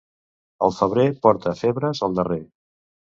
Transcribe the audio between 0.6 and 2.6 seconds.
El febrer porta febres al darrer.